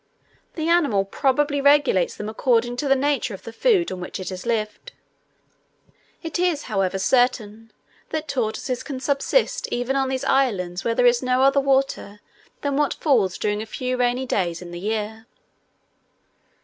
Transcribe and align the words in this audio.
The 0.55 0.67
animal 0.67 1.05
probably 1.05 1.61
regulates 1.61 2.15
them 2.15 2.27
according 2.27 2.75
to 2.77 2.87
the 2.87 2.95
nature 2.95 3.35
of 3.35 3.43
the 3.43 3.53
food 3.53 3.91
on 3.91 3.99
which 4.01 4.19
it 4.19 4.29
has 4.29 4.47
lived. 4.47 4.93
It 6.23 6.39
is, 6.39 6.63
however, 6.63 6.97
certain, 6.97 7.71
that 8.09 8.27
tortoises 8.27 8.81
can 8.81 8.99
subsist 8.99 9.67
even 9.71 9.95
on 9.95 10.09
these 10.09 10.23
islands 10.23 10.83
where 10.83 10.95
there 10.95 11.05
is 11.05 11.21
no 11.21 11.43
other 11.43 11.59
water 11.61 12.19
than 12.61 12.77
what 12.77 12.95
falls 12.95 13.37
during 13.37 13.61
a 13.61 13.67
few 13.67 13.95
rainy 13.95 14.25
days 14.25 14.59
in 14.59 14.71
the 14.71 14.79
year. 14.79 15.27